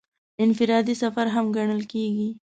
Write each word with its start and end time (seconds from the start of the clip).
انفرادي 0.43 0.93
سفر 1.03 1.27
هم 1.35 1.45
ګڼل 1.57 1.81
کېږي. 1.91 2.29